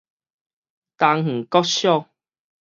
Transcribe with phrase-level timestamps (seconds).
[0.97, 2.07] 東園國小